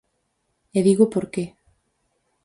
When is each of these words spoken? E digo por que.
E 0.77 0.79
digo 0.87 1.05
por 1.13 1.25
que. 1.33 1.45